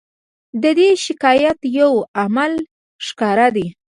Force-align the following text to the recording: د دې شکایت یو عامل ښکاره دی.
د 0.63 0.63
دې 0.79 0.89
شکایت 1.05 1.59
یو 1.79 1.91
عامل 2.17 2.53
ښکاره 3.07 3.47
دی. 3.55 3.67